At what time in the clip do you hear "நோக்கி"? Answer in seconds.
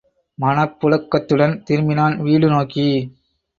2.47-2.87